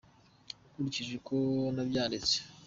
nkurikije 0.71 1.11
uko 1.19 1.35
nabyanditse. 1.75 2.35